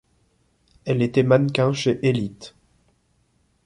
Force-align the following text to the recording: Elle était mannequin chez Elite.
Elle 0.83 1.03
était 1.03 1.21
mannequin 1.21 1.73
chez 1.73 1.99
Elite. 2.03 2.55